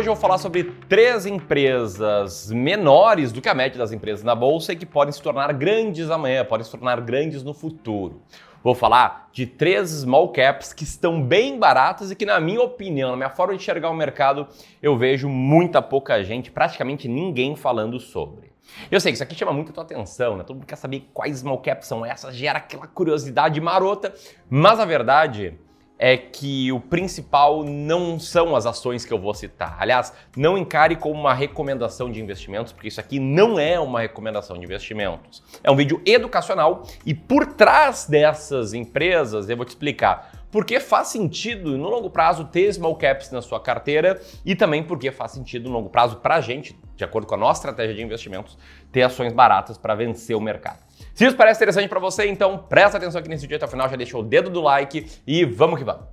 hoje 0.00 0.08
eu 0.08 0.14
vou 0.14 0.20
falar 0.20 0.38
sobre 0.38 0.64
três 0.88 1.26
empresas 1.26 2.50
menores 2.50 3.32
do 3.32 3.42
que 3.42 3.50
a 3.50 3.54
média 3.54 3.76
das 3.76 3.92
empresas 3.92 4.24
na 4.24 4.34
bolsa 4.34 4.72
e 4.72 4.76
que 4.76 4.86
podem 4.86 5.12
se 5.12 5.20
tornar 5.20 5.52
grandes 5.52 6.10
amanhã, 6.10 6.42
podem 6.42 6.64
se 6.64 6.70
tornar 6.70 7.02
grandes 7.02 7.42
no 7.42 7.52
futuro. 7.52 8.22
Vou 8.64 8.74
falar 8.74 9.28
de 9.30 9.44
três 9.44 9.90
small 9.90 10.30
caps 10.30 10.72
que 10.72 10.84
estão 10.84 11.22
bem 11.22 11.58
baratas 11.58 12.10
e 12.10 12.16
que, 12.16 12.24
na 12.24 12.40
minha 12.40 12.62
opinião, 12.62 13.10
na 13.10 13.16
minha 13.16 13.28
forma 13.28 13.52
de 13.52 13.60
enxergar 13.60 13.90
o 13.90 13.94
mercado, 13.94 14.48
eu 14.82 14.96
vejo 14.96 15.28
muita 15.28 15.82
pouca 15.82 16.24
gente, 16.24 16.50
praticamente 16.50 17.06
ninguém 17.06 17.54
falando 17.54 18.00
sobre. 18.00 18.50
Eu 18.90 19.00
sei 19.00 19.12
que 19.12 19.16
isso 19.16 19.22
aqui 19.22 19.34
chama 19.34 19.52
muito 19.52 19.68
a 19.68 19.74
tua 19.74 19.84
atenção, 19.84 20.34
né? 20.34 20.44
Todo 20.44 20.56
mundo 20.56 20.66
quer 20.66 20.76
saber 20.76 21.10
quais 21.12 21.40
small 21.40 21.58
caps 21.58 21.86
são 21.86 22.06
essas, 22.06 22.34
gera 22.34 22.56
aquela 22.56 22.86
curiosidade 22.86 23.60
marota, 23.60 24.14
mas 24.48 24.80
a 24.80 24.86
verdade 24.86 25.58
é 26.02 26.16
que 26.16 26.72
o 26.72 26.80
principal 26.80 27.62
não 27.62 28.18
são 28.18 28.56
as 28.56 28.64
ações 28.64 29.04
que 29.04 29.12
eu 29.12 29.18
vou 29.18 29.34
citar. 29.34 29.76
Aliás, 29.78 30.14
não 30.34 30.56
encare 30.56 30.96
como 30.96 31.20
uma 31.20 31.34
recomendação 31.34 32.10
de 32.10 32.18
investimentos, 32.18 32.72
porque 32.72 32.88
isso 32.88 32.98
aqui 32.98 33.20
não 33.20 33.60
é 33.60 33.78
uma 33.78 34.00
recomendação 34.00 34.56
de 34.56 34.64
investimentos. 34.64 35.42
É 35.62 35.70
um 35.70 35.76
vídeo 35.76 36.00
educacional 36.06 36.84
e 37.04 37.12
por 37.12 37.44
trás 37.52 38.06
dessas 38.06 38.72
empresas 38.72 39.50
eu 39.50 39.56
vou 39.58 39.66
te 39.66 39.70
explicar 39.70 40.40
porque 40.50 40.80
faz 40.80 41.08
sentido 41.08 41.76
no 41.78 41.88
longo 41.88 42.10
prazo 42.10 42.46
ter 42.46 42.72
small 42.72 42.96
caps 42.96 43.30
na 43.30 43.40
sua 43.40 43.60
carteira 43.60 44.20
e 44.44 44.56
também 44.56 44.82
porque 44.82 45.12
faz 45.12 45.32
sentido 45.32 45.68
no 45.68 45.74
longo 45.76 45.90
prazo 45.90 46.16
para 46.16 46.36
a 46.36 46.40
gente, 46.40 46.76
de 47.00 47.04
acordo 47.04 47.26
com 47.26 47.34
a 47.34 47.38
nossa 47.38 47.60
estratégia 47.60 47.94
de 47.94 48.02
investimentos, 48.02 48.56
ter 48.92 49.02
ações 49.02 49.32
baratas 49.32 49.76
para 49.76 49.94
vencer 49.94 50.36
o 50.36 50.40
mercado. 50.40 50.78
Se 51.14 51.26
isso 51.26 51.36
parece 51.36 51.58
interessante 51.58 51.88
para 51.88 51.98
você, 51.98 52.26
então 52.26 52.58
presta 52.58 52.98
atenção 52.98 53.18
aqui 53.18 53.28
nesse 53.28 53.42
vídeo 53.42 53.56
até 53.56 53.66
o 53.66 53.68
final, 53.68 53.88
já 53.88 53.96
deixa 53.96 54.16
o 54.16 54.22
dedo 54.22 54.50
do 54.50 54.60
like 54.60 55.06
e 55.26 55.44
vamos 55.44 55.78
que 55.78 55.84
vamos. 55.84 56.04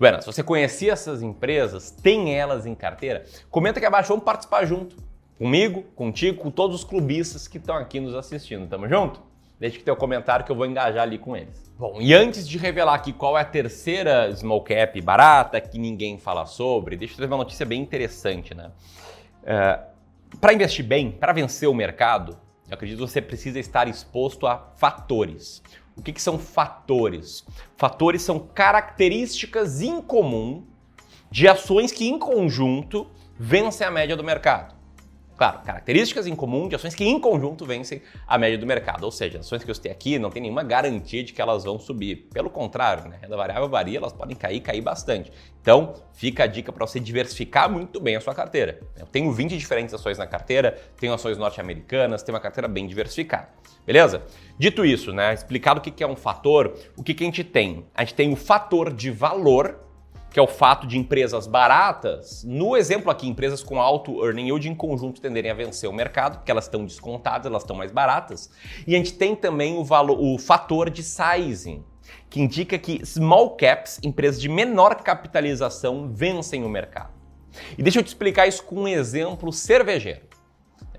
Bueno, 0.00 0.22
se 0.22 0.26
você 0.26 0.42
conhecia 0.42 0.94
essas 0.94 1.20
empresas, 1.20 1.90
tem 1.90 2.34
elas 2.34 2.64
em 2.64 2.74
carteira, 2.74 3.26
comenta 3.50 3.78
aqui 3.78 3.86
abaixo, 3.86 4.08
vamos 4.08 4.24
participar 4.24 4.64
junto. 4.64 4.96
Comigo, 5.36 5.82
contigo, 5.94 6.40
com 6.40 6.50
todos 6.50 6.76
os 6.76 6.84
clubistas 6.84 7.46
que 7.46 7.58
estão 7.58 7.76
aqui 7.76 8.00
nos 8.00 8.14
assistindo. 8.14 8.66
Tamo 8.66 8.88
junto? 8.88 9.20
Deixa 9.60 9.76
que 9.76 9.84
teu 9.84 9.96
comentário 9.96 10.46
que 10.46 10.50
eu 10.50 10.56
vou 10.56 10.64
engajar 10.64 11.02
ali 11.02 11.18
com 11.18 11.36
eles. 11.36 11.70
Bom, 11.78 11.98
e 12.00 12.14
antes 12.14 12.48
de 12.48 12.56
revelar 12.56 12.94
aqui 12.94 13.12
qual 13.12 13.36
é 13.36 13.42
a 13.42 13.44
terceira 13.44 14.34
small 14.34 14.62
cap 14.62 14.98
barata 15.02 15.60
que 15.60 15.78
ninguém 15.78 16.16
fala 16.16 16.46
sobre, 16.46 16.96
deixa 16.96 17.12
eu 17.12 17.16
trazer 17.18 17.30
uma 17.30 17.38
notícia 17.38 17.66
bem 17.66 17.82
interessante, 17.82 18.54
né? 18.54 18.70
É, 19.44 19.80
para 20.40 20.52
investir 20.52 20.84
bem, 20.84 21.10
para 21.10 21.32
vencer 21.32 21.68
o 21.68 21.74
mercado, 21.74 22.38
eu 22.68 22.74
acredito 22.74 22.98
que 22.98 23.10
você 23.10 23.22
precisa 23.22 23.58
estar 23.58 23.88
exposto 23.88 24.46
a 24.46 24.72
fatores. 24.76 25.62
O 25.96 26.02
que, 26.02 26.12
que 26.12 26.22
são 26.22 26.38
fatores? 26.38 27.44
Fatores 27.76 28.22
são 28.22 28.38
características 28.38 29.80
incomuns 29.80 30.64
de 31.30 31.48
ações 31.48 31.90
que, 31.90 32.08
em 32.08 32.18
conjunto, 32.18 33.10
vencem 33.38 33.86
a 33.86 33.90
média 33.90 34.16
do 34.16 34.22
mercado. 34.22 34.77
Claro, 35.38 35.60
características 35.64 36.26
em 36.26 36.34
comum 36.34 36.66
de 36.66 36.74
ações 36.74 36.96
que 36.96 37.04
em 37.04 37.20
conjunto 37.20 37.64
vencem 37.64 38.02
a 38.26 38.36
média 38.36 38.58
do 38.58 38.66
mercado. 38.66 39.04
Ou 39.04 39.12
seja, 39.12 39.38
ações 39.38 39.62
que 39.62 39.70
eu 39.70 39.74
citei 39.74 39.92
aqui 39.92 40.18
não 40.18 40.30
tem 40.30 40.42
nenhuma 40.42 40.64
garantia 40.64 41.22
de 41.22 41.32
que 41.32 41.40
elas 41.40 41.62
vão 41.62 41.78
subir. 41.78 42.28
Pelo 42.32 42.50
contrário, 42.50 43.08
né? 43.08 43.20
renda 43.22 43.36
variável 43.36 43.68
varia, 43.68 43.98
elas 43.98 44.12
podem 44.12 44.34
cair, 44.36 44.60
cair 44.60 44.80
bastante. 44.80 45.30
Então, 45.62 45.94
fica 46.12 46.42
a 46.42 46.46
dica 46.48 46.72
para 46.72 46.84
você 46.84 46.98
diversificar 46.98 47.70
muito 47.70 48.00
bem 48.00 48.16
a 48.16 48.20
sua 48.20 48.34
carteira. 48.34 48.80
Eu 48.98 49.06
tenho 49.06 49.30
20 49.30 49.56
diferentes 49.56 49.94
ações 49.94 50.18
na 50.18 50.26
carteira, 50.26 50.76
tenho 50.98 51.14
ações 51.14 51.38
norte-americanas, 51.38 52.24
tenho 52.24 52.34
uma 52.34 52.42
carteira 52.42 52.66
bem 52.66 52.88
diversificada. 52.88 53.48
Beleza? 53.86 54.24
Dito 54.58 54.84
isso, 54.84 55.12
né? 55.12 55.32
Explicado 55.32 55.78
o 55.78 55.82
que 55.82 56.02
é 56.02 56.06
um 56.06 56.16
fator, 56.16 56.76
o 56.96 57.02
que 57.04 57.12
a 57.12 57.24
gente 57.24 57.44
tem? 57.44 57.86
A 57.94 58.02
gente 58.02 58.14
tem 58.14 58.32
o 58.32 58.36
fator 58.36 58.92
de 58.92 59.08
valor 59.12 59.87
que 60.30 60.38
é 60.38 60.42
o 60.42 60.46
fato 60.46 60.86
de 60.86 60.98
empresas 60.98 61.46
baratas, 61.46 62.44
no 62.44 62.76
exemplo 62.76 63.10
aqui, 63.10 63.26
empresas 63.26 63.62
com 63.62 63.80
alto 63.80 64.24
earning 64.24 64.46
yield 64.46 64.68
em 64.68 64.74
conjunto 64.74 65.20
tenderem 65.20 65.50
a 65.50 65.54
vencer 65.54 65.88
o 65.88 65.92
mercado, 65.92 66.38
porque 66.38 66.50
elas 66.50 66.64
estão 66.64 66.84
descontadas, 66.84 67.46
elas 67.46 67.62
estão 67.62 67.74
mais 67.74 67.90
baratas. 67.90 68.50
E 68.86 68.94
a 68.94 68.98
gente 68.98 69.14
tem 69.14 69.34
também 69.34 69.76
o, 69.78 69.84
valor, 69.84 70.18
o 70.20 70.38
fator 70.38 70.90
de 70.90 71.02
sizing, 71.02 71.82
que 72.28 72.40
indica 72.40 72.78
que 72.78 73.04
small 73.06 73.56
caps, 73.56 73.98
empresas 74.02 74.40
de 74.40 74.48
menor 74.48 74.96
capitalização, 74.96 76.08
vencem 76.12 76.64
o 76.64 76.68
mercado. 76.68 77.12
E 77.76 77.82
deixa 77.82 77.98
eu 77.98 78.02
te 78.02 78.08
explicar 78.08 78.46
isso 78.46 78.62
com 78.64 78.82
um 78.82 78.88
exemplo 78.88 79.52
cervejeiro. 79.52 80.27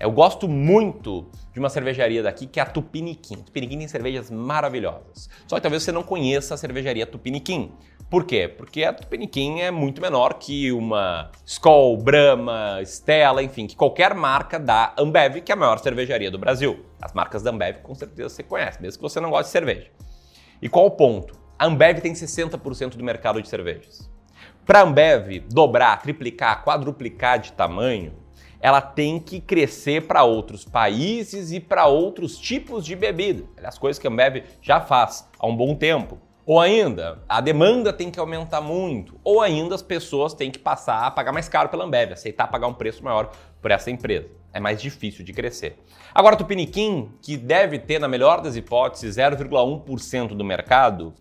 Eu 0.00 0.10
gosto 0.10 0.48
muito 0.48 1.26
de 1.52 1.60
uma 1.60 1.68
cervejaria 1.68 2.22
daqui 2.22 2.46
que 2.46 2.58
é 2.58 2.62
a 2.62 2.66
Tupiniquim. 2.66 3.36
Tupiniquim 3.36 3.76
tem 3.76 3.86
cervejas 3.86 4.30
maravilhosas. 4.30 5.28
Só 5.46 5.56
que 5.56 5.60
talvez 5.60 5.82
você 5.82 5.92
não 5.92 6.02
conheça 6.02 6.54
a 6.54 6.56
cervejaria 6.56 7.04
Tupiniquim. 7.04 7.70
Por 8.08 8.24
quê? 8.24 8.48
Porque 8.48 8.82
a 8.82 8.94
Tupiniquim 8.94 9.60
é 9.60 9.70
muito 9.70 10.00
menor 10.00 10.38
que 10.38 10.72
uma 10.72 11.30
Skol, 11.44 11.98
Brahma, 11.98 12.80
Stella, 12.82 13.42
enfim, 13.42 13.66
que 13.66 13.76
qualquer 13.76 14.14
marca 14.14 14.58
da 14.58 14.94
Ambev, 14.98 15.42
que 15.42 15.52
é 15.52 15.54
a 15.54 15.58
maior 15.58 15.78
cervejaria 15.78 16.30
do 16.30 16.38
Brasil. 16.38 16.82
As 16.98 17.12
marcas 17.12 17.42
da 17.42 17.50
Ambev 17.50 17.82
com 17.82 17.94
certeza 17.94 18.30
você 18.30 18.42
conhece, 18.42 18.80
mesmo 18.80 18.96
que 18.96 19.02
você 19.02 19.20
não 19.20 19.28
goste 19.28 19.48
de 19.48 19.52
cerveja. 19.52 19.90
E 20.62 20.68
qual 20.70 20.86
o 20.86 20.90
ponto? 20.92 21.38
A 21.58 21.66
Ambev 21.66 22.00
tem 22.00 22.14
60% 22.14 22.96
do 22.96 23.04
mercado 23.04 23.42
de 23.42 23.48
cervejas. 23.50 24.10
Para 24.64 24.80
a 24.80 24.82
Ambev 24.82 25.40
dobrar, 25.52 26.00
triplicar, 26.00 26.64
quadruplicar 26.64 27.38
de 27.38 27.52
tamanho, 27.52 28.14
ela 28.60 28.80
tem 28.80 29.18
que 29.18 29.40
crescer 29.40 30.06
para 30.06 30.22
outros 30.22 30.64
países 30.64 31.50
e 31.50 31.58
para 31.58 31.86
outros 31.86 32.38
tipos 32.38 32.84
de 32.84 32.94
bebida. 32.94 33.44
As 33.64 33.78
coisas 33.78 33.98
que 33.98 34.06
a 34.06 34.10
Ambev 34.10 34.44
já 34.60 34.80
faz 34.80 35.28
há 35.38 35.46
um 35.46 35.56
bom 35.56 35.74
tempo. 35.74 36.18
Ou 36.44 36.58
ainda, 36.58 37.22
a 37.28 37.40
demanda 37.40 37.92
tem 37.92 38.10
que 38.10 38.18
aumentar 38.18 38.60
muito. 38.60 39.18
Ou 39.22 39.40
ainda, 39.40 39.74
as 39.74 39.82
pessoas 39.82 40.34
têm 40.34 40.50
que 40.50 40.58
passar 40.58 41.06
a 41.06 41.10
pagar 41.10 41.32
mais 41.32 41.48
caro 41.48 41.68
pela 41.68 41.84
Ambev, 41.84 42.12
aceitar 42.12 42.48
pagar 42.48 42.66
um 42.66 42.74
preço 42.74 43.04
maior 43.04 43.30
por 43.62 43.70
essa 43.70 43.90
empresa. 43.90 44.28
É 44.52 44.58
mais 44.58 44.82
difícil 44.82 45.24
de 45.24 45.32
crescer. 45.32 45.78
Agora, 46.12 46.36
Tupiniquim, 46.36 47.12
que 47.22 47.36
deve 47.36 47.78
ter, 47.78 48.00
na 48.00 48.08
melhor 48.08 48.40
das 48.40 48.56
hipóteses, 48.56 49.16
0,1% 49.16 50.28
do 50.28 50.44
mercado, 50.44 51.14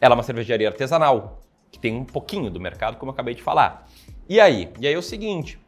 ela 0.00 0.14
é 0.14 0.16
uma 0.16 0.24
cervejaria 0.24 0.68
artesanal, 0.68 1.40
que 1.70 1.78
tem 1.78 1.94
um 1.94 2.04
pouquinho 2.04 2.50
do 2.50 2.58
mercado, 2.58 2.96
como 2.96 3.10
eu 3.10 3.14
acabei 3.14 3.34
de 3.34 3.42
falar. 3.42 3.86
E 4.28 4.40
aí? 4.40 4.72
E 4.80 4.88
aí 4.88 4.94
é 4.94 4.98
o 4.98 5.02
seguinte, 5.02 5.58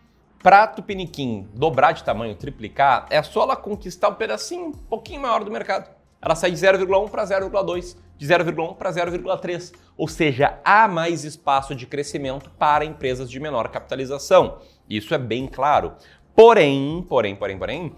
para 0.43 0.67
Tupiniquim 0.67 1.49
dobrar 1.55 1.93
de 1.93 2.03
tamanho, 2.03 2.35
triplicar, 2.35 3.07
é 3.11 3.23
só 3.23 3.43
ela 3.43 3.57
conquistar 3.57 4.09
um 4.09 4.15
pedacinho 4.15 4.69
um 4.69 4.73
pouquinho 4.73 5.21
maior 5.21 5.45
do 5.45 5.51
mercado. 5.51 5.91
Ela 6.23 6.35
sai 6.35 6.51
de 6.51 6.57
0,1 6.57 7.11
para 7.11 7.25
0,2, 7.25 7.97
de 8.17 8.27
0,1 8.27 8.77
para 8.77 8.91
0,3. 8.91 9.73
Ou 9.97 10.09
seja, 10.09 10.59
há 10.65 10.89
mais 10.89 11.25
espaço 11.25 11.75
de 11.75 11.87
crescimento 11.87 12.51
para 12.59 12.85
empresas 12.85 13.31
de 13.31 13.41
menor 13.41 13.69
capitalização. 13.69 14.59
Isso 14.89 15.15
é 15.15 15.19
bem 15.19 15.47
claro. 15.47 15.95
Porém, 16.35 17.05
porém, 17.09 17.37
porém, 17.37 17.59
porém, 17.59 17.97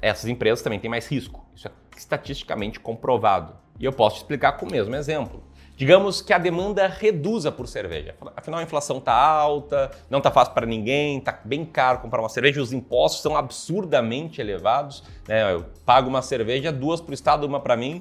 essas 0.00 0.28
empresas 0.28 0.62
também 0.62 0.80
têm 0.80 0.90
mais 0.90 1.06
risco. 1.06 1.46
Isso 1.54 1.68
é 1.68 1.70
estatisticamente 1.96 2.80
comprovado. 2.80 3.54
E 3.78 3.84
eu 3.84 3.92
posso 3.92 4.16
te 4.16 4.18
explicar 4.20 4.52
com 4.52 4.66
o 4.66 4.70
mesmo 4.70 4.94
exemplo. 4.94 5.42
Digamos 5.82 6.22
que 6.22 6.32
a 6.32 6.38
demanda 6.38 6.86
reduza 6.86 7.50
por 7.50 7.66
cerveja. 7.66 8.14
Afinal, 8.36 8.60
a 8.60 8.62
inflação 8.62 8.98
está 8.98 9.12
alta, 9.12 9.90
não 10.08 10.18
está 10.18 10.30
fácil 10.30 10.54
para 10.54 10.64
ninguém, 10.64 11.18
está 11.18 11.40
bem 11.44 11.64
caro 11.64 11.98
comprar 11.98 12.20
uma 12.20 12.28
cerveja, 12.28 12.62
os 12.62 12.72
impostos 12.72 13.20
são 13.20 13.36
absurdamente 13.36 14.40
elevados. 14.40 15.02
Né? 15.26 15.52
Eu 15.52 15.66
pago 15.84 16.08
uma 16.08 16.22
cerveja, 16.22 16.70
duas 16.70 17.00
para 17.00 17.10
o 17.10 17.14
Estado, 17.14 17.44
uma 17.48 17.58
para 17.58 17.76
mim. 17.76 18.00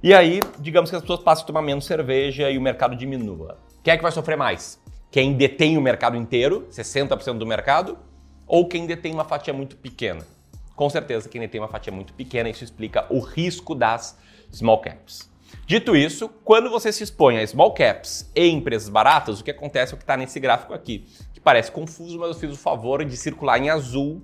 E 0.00 0.14
aí, 0.14 0.38
digamos 0.60 0.88
que 0.88 0.94
as 0.94 1.02
pessoas 1.02 1.18
passem 1.18 1.42
a 1.42 1.46
tomar 1.48 1.62
menos 1.62 1.84
cerveja 1.84 2.48
e 2.48 2.56
o 2.56 2.62
mercado 2.62 2.94
diminua. 2.94 3.58
Quem 3.82 3.92
é 3.92 3.96
que 3.96 4.04
vai 4.04 4.12
sofrer 4.12 4.36
mais? 4.36 4.80
Quem 5.10 5.32
detém 5.32 5.76
o 5.76 5.80
mercado 5.80 6.16
inteiro, 6.16 6.68
60% 6.70 7.38
do 7.38 7.44
mercado, 7.44 7.98
ou 8.46 8.68
quem 8.68 8.86
detém 8.86 9.12
uma 9.12 9.24
fatia 9.24 9.52
muito 9.52 9.76
pequena? 9.76 10.24
Com 10.76 10.88
certeza, 10.88 11.28
quem 11.28 11.40
detém 11.40 11.60
uma 11.60 11.66
fatia 11.66 11.92
muito 11.92 12.14
pequena, 12.14 12.48
isso 12.48 12.62
explica 12.62 13.04
o 13.10 13.18
risco 13.18 13.74
das 13.74 14.16
small 14.52 14.80
caps. 14.80 15.29
Dito 15.66 15.94
isso, 15.94 16.28
quando 16.44 16.68
você 16.68 16.92
se 16.92 17.04
expõe 17.04 17.38
a 17.38 17.46
small 17.46 17.72
caps 17.72 18.30
e 18.34 18.48
empresas 18.48 18.88
baratas, 18.88 19.40
o 19.40 19.44
que 19.44 19.50
acontece 19.50 19.92
é 19.92 19.94
o 19.94 19.96
que 19.96 20.02
está 20.02 20.16
nesse 20.16 20.40
gráfico 20.40 20.74
aqui, 20.74 21.06
que 21.32 21.40
parece 21.40 21.70
confuso, 21.70 22.18
mas 22.18 22.30
eu 22.30 22.34
fiz 22.34 22.52
o 22.52 22.56
favor 22.56 23.04
de 23.04 23.16
circular 23.16 23.58
em 23.58 23.70
azul 23.70 24.22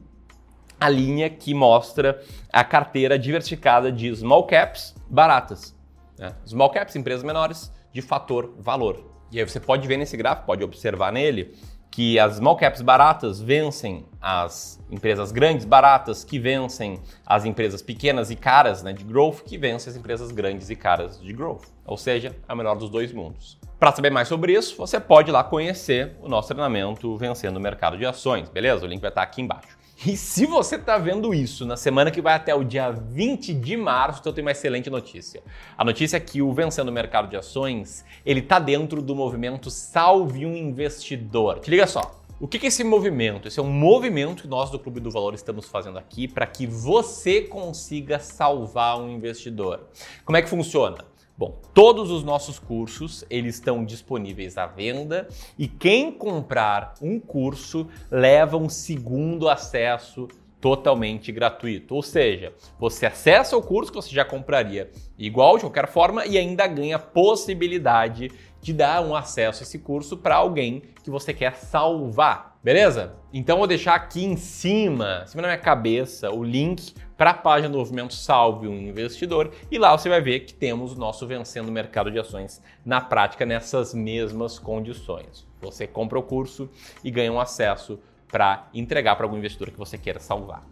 a 0.78 0.88
linha 0.88 1.30
que 1.30 1.54
mostra 1.54 2.22
a 2.52 2.62
carteira 2.62 3.18
diversificada 3.18 3.90
de 3.90 4.14
small 4.14 4.44
caps 4.46 4.94
baratas. 5.08 5.74
Né? 6.18 6.34
Small 6.44 6.70
caps, 6.70 6.96
empresas 6.96 7.22
menores, 7.22 7.72
de 7.92 8.02
fator 8.02 8.54
valor. 8.58 9.16
E 9.32 9.38
aí 9.38 9.48
você 9.48 9.58
pode 9.58 9.86
ver 9.88 9.96
nesse 9.96 10.16
gráfico, 10.16 10.46
pode 10.46 10.62
observar 10.62 11.12
nele, 11.12 11.54
que 11.90 12.18
as 12.18 12.36
small 12.36 12.56
caps 12.56 12.82
baratas 12.82 13.40
vencem 13.40 14.04
as 14.20 14.78
empresas 14.90 15.32
grandes 15.32 15.64
baratas, 15.64 16.24
que 16.24 16.38
vencem 16.38 17.00
as 17.24 17.44
empresas 17.44 17.80
pequenas 17.80 18.30
e 18.30 18.36
caras 18.36 18.82
né, 18.82 18.92
de 18.92 19.04
growth, 19.04 19.42
que 19.44 19.56
vencem 19.56 19.90
as 19.90 19.96
empresas 19.96 20.30
grandes 20.30 20.68
e 20.68 20.76
caras 20.76 21.20
de 21.20 21.32
growth. 21.32 21.64
Ou 21.84 21.96
seja, 21.96 22.36
é 22.48 22.52
o 22.52 22.56
melhor 22.56 22.76
dos 22.76 22.90
dois 22.90 23.12
mundos. 23.12 23.58
Para 23.78 23.92
saber 23.92 24.10
mais 24.10 24.26
sobre 24.26 24.52
isso, 24.52 24.76
você 24.76 24.98
pode 24.98 25.30
ir 25.30 25.32
lá 25.32 25.44
conhecer 25.44 26.16
o 26.22 26.28
nosso 26.28 26.48
treinamento 26.48 27.16
Vencendo 27.16 27.58
o 27.58 27.60
Mercado 27.60 27.98
de 27.98 28.06
Ações, 28.06 28.48
beleza? 28.48 28.84
O 28.84 28.88
link 28.88 29.00
vai 29.00 29.10
estar 29.10 29.22
aqui 29.22 29.42
embaixo. 29.42 29.75
E 30.04 30.14
se 30.14 30.44
você 30.44 30.76
está 30.76 30.98
vendo 30.98 31.32
isso 31.32 31.64
na 31.64 31.76
semana 31.76 32.10
que 32.10 32.20
vai 32.20 32.34
até 32.34 32.54
o 32.54 32.62
dia 32.62 32.90
20 32.90 33.54
de 33.54 33.76
março, 33.78 34.20
então 34.20 34.30
eu 34.30 34.34
tenho 34.34 34.44
uma 34.46 34.52
excelente 34.52 34.90
notícia. 34.90 35.42
A 35.76 35.84
notícia 35.84 36.18
é 36.18 36.20
que 36.20 36.42
o 36.42 36.52
Vencendo 36.52 36.88
o 36.88 36.92
Mercado 36.92 37.28
de 37.28 37.36
Ações, 37.36 38.04
ele 38.24 38.40
está 38.40 38.58
dentro 38.58 39.00
do 39.00 39.16
movimento 39.16 39.70
Salve 39.70 40.44
um 40.44 40.54
Investidor. 40.54 41.60
Te 41.60 41.70
liga 41.70 41.86
só. 41.86 42.22
O 42.38 42.46
que 42.46 42.58
é 42.58 42.68
esse 42.68 42.84
movimento? 42.84 43.48
Esse 43.48 43.58
é 43.58 43.62
um 43.62 43.72
movimento 43.72 44.42
que 44.42 44.48
nós 44.48 44.68
do 44.68 44.78
Clube 44.78 45.00
do 45.00 45.10
Valor 45.10 45.32
estamos 45.32 45.66
fazendo 45.66 45.98
aqui 45.98 46.28
para 46.28 46.46
que 46.46 46.66
você 46.66 47.40
consiga 47.40 48.18
salvar 48.18 49.00
um 49.00 49.08
investidor. 49.08 49.88
Como 50.22 50.36
é 50.36 50.42
que 50.42 50.48
funciona? 50.48 50.98
Bom, 51.38 51.60
todos 51.74 52.10
os 52.10 52.24
nossos 52.24 52.58
cursos, 52.58 53.22
eles 53.28 53.56
estão 53.56 53.84
disponíveis 53.84 54.56
à 54.56 54.66
venda 54.66 55.28
e 55.58 55.68
quem 55.68 56.10
comprar 56.10 56.94
um 57.02 57.20
curso 57.20 57.88
leva 58.10 58.56
um 58.56 58.70
segundo 58.70 59.46
acesso 59.46 60.28
totalmente 60.58 61.30
gratuito. 61.30 61.94
Ou 61.94 62.02
seja, 62.02 62.54
você 62.78 63.04
acessa 63.04 63.54
o 63.54 63.62
curso 63.62 63.92
que 63.92 63.96
você 63.96 64.14
já 64.14 64.24
compraria 64.24 64.90
igual 65.18 65.56
de 65.56 65.64
qualquer 65.64 65.88
forma 65.88 66.24
e 66.24 66.38
ainda 66.38 66.66
ganha 66.66 66.98
possibilidade 66.98 68.32
de 68.66 68.72
dar 68.72 69.00
um 69.00 69.14
acesso 69.14 69.62
a 69.62 69.64
esse 69.64 69.78
curso 69.78 70.16
para 70.16 70.34
alguém 70.34 70.82
que 71.04 71.08
você 71.08 71.32
quer 71.32 71.54
salvar, 71.54 72.58
beleza? 72.64 73.14
Então 73.32 73.58
vou 73.58 73.66
deixar 73.68 73.94
aqui 73.94 74.24
em 74.24 74.36
cima, 74.36 75.22
em 75.22 75.28
cima 75.28 75.42
da 75.42 75.48
minha 75.50 75.60
cabeça, 75.60 76.32
o 76.32 76.42
link 76.42 76.92
para 77.16 77.30
a 77.30 77.34
página 77.34 77.68
do 77.68 77.78
Movimento 77.78 78.12
Salve 78.12 78.66
um 78.66 78.80
Investidor 78.80 79.52
e 79.70 79.78
lá 79.78 79.96
você 79.96 80.08
vai 80.08 80.20
ver 80.20 80.40
que 80.40 80.52
temos 80.52 80.94
o 80.94 80.98
nosso 80.98 81.24
Vencendo 81.28 81.68
o 81.68 81.72
Mercado 81.72 82.10
de 82.10 82.18
Ações 82.18 82.60
na 82.84 83.00
prática 83.00 83.46
nessas 83.46 83.94
mesmas 83.94 84.58
condições. 84.58 85.46
Você 85.60 85.86
compra 85.86 86.18
o 86.18 86.22
curso 86.24 86.68
e 87.04 87.10
ganha 87.12 87.32
um 87.32 87.38
acesso 87.38 88.00
para 88.26 88.66
entregar 88.74 89.14
para 89.14 89.26
algum 89.26 89.38
investidor 89.38 89.70
que 89.70 89.78
você 89.78 89.96
queira 89.96 90.18
salvar. 90.18 90.64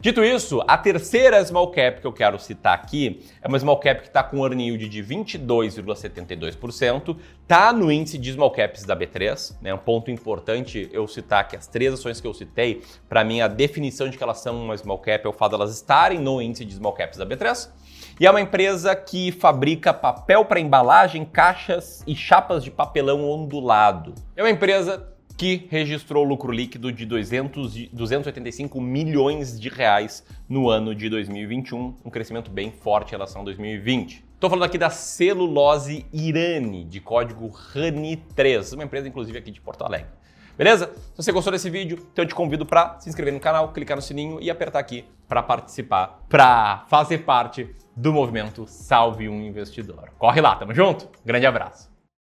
Dito 0.00 0.24
isso, 0.24 0.62
a 0.66 0.78
terceira 0.78 1.44
small 1.44 1.70
cap 1.70 2.00
que 2.00 2.06
eu 2.06 2.12
quero 2.12 2.38
citar 2.38 2.74
aqui 2.74 3.20
é 3.42 3.48
uma 3.48 3.58
small 3.58 3.78
cap 3.78 4.00
que 4.00 4.08
está 4.08 4.22
com 4.22 4.44
earning 4.44 4.68
yield 4.68 4.88
de 4.88 5.02
22,72%, 5.02 7.16
está 7.42 7.72
no 7.72 7.90
índice 7.90 8.18
de 8.18 8.32
small 8.32 8.50
caps 8.50 8.84
da 8.84 8.96
B3, 8.96 9.56
né? 9.60 9.74
Um 9.74 9.78
ponto 9.78 10.10
importante 10.10 10.88
eu 10.92 11.06
citar 11.06 11.46
que 11.48 11.56
as 11.56 11.66
três 11.66 11.94
ações 11.94 12.20
que 12.20 12.26
eu 12.26 12.34
citei, 12.34 12.82
para 13.08 13.24
mim 13.24 13.40
a 13.40 13.48
definição 13.48 14.08
de 14.08 14.16
que 14.16 14.22
elas 14.22 14.40
são 14.40 14.62
uma 14.62 14.76
small 14.76 14.98
cap 14.98 15.26
é 15.26 15.28
o 15.28 15.32
fato 15.32 15.50
de 15.50 15.56
elas 15.56 15.74
estarem 15.74 16.18
no 16.18 16.40
índice 16.40 16.64
de 16.64 16.74
small 16.74 16.92
caps 16.92 17.18
da 17.18 17.26
B3. 17.26 17.70
E 18.18 18.26
é 18.26 18.30
uma 18.30 18.40
empresa 18.40 18.94
que 18.94 19.32
fabrica 19.32 19.94
papel 19.94 20.44
para 20.44 20.60
embalagem, 20.60 21.24
caixas 21.24 22.04
e 22.06 22.14
chapas 22.14 22.62
de 22.62 22.70
papelão 22.70 23.28
ondulado. 23.28 24.14
É 24.36 24.42
uma 24.42 24.50
empresa 24.50 25.08
que 25.40 25.66
registrou 25.70 26.22
lucro 26.22 26.52
líquido 26.52 26.92
de 26.92 27.06
200, 27.06 27.88
285 27.94 28.78
milhões 28.78 29.58
de 29.58 29.70
reais 29.70 30.22
no 30.46 30.68
ano 30.68 30.94
de 30.94 31.08
2021, 31.08 31.96
um 32.04 32.10
crescimento 32.10 32.50
bem 32.50 32.70
forte 32.70 33.08
em 33.08 33.10
relação 33.12 33.40
a 33.40 33.44
2020. 33.46 34.22
Estou 34.34 34.50
falando 34.50 34.64
aqui 34.64 34.76
da 34.76 34.90
celulose 34.90 36.04
Irani, 36.12 36.84
de 36.84 37.00
código 37.00 37.48
RANI3, 37.48 38.74
uma 38.74 38.84
empresa 38.84 39.08
inclusive 39.08 39.38
aqui 39.38 39.50
de 39.50 39.62
Porto 39.62 39.82
Alegre. 39.82 40.10
Beleza? 40.58 40.92
Se 41.14 41.16
você 41.16 41.32
gostou 41.32 41.54
desse 41.54 41.70
vídeo, 41.70 42.06
então 42.12 42.22
eu 42.22 42.28
te 42.28 42.34
convido 42.34 42.66
para 42.66 43.00
se 43.00 43.08
inscrever 43.08 43.32
no 43.32 43.40
canal, 43.40 43.72
clicar 43.72 43.96
no 43.96 44.02
sininho 44.02 44.42
e 44.42 44.50
apertar 44.50 44.78
aqui 44.78 45.06
para 45.26 45.42
participar, 45.42 46.20
para 46.28 46.84
fazer 46.90 47.20
parte 47.24 47.74
do 47.96 48.12
movimento 48.12 48.66
Salve 48.66 49.26
um 49.26 49.40
Investidor. 49.40 50.10
Corre 50.18 50.42
lá, 50.42 50.54
tamo 50.56 50.74
junto? 50.74 51.08
Grande 51.24 51.46
abraço! 51.46 51.89